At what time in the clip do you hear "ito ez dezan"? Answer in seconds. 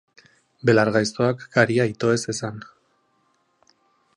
1.91-2.59